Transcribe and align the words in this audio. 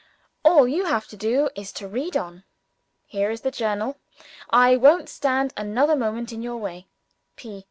All 0.43 0.67
you 0.67 0.85
have 0.85 1.07
to 1.09 1.15
do 1.15 1.49
is 1.53 1.71
to 1.73 1.87
read 1.87 2.17
on. 2.17 2.43
Here 3.05 3.29
is 3.29 3.41
the 3.41 3.51
journal. 3.51 3.99
I 4.49 4.75
won't 4.75 5.09
stand 5.09 5.53
another 5.55 5.95
moment 5.95 6.33
in 6.33 6.41
your 6.41 6.57
way. 6.57 6.87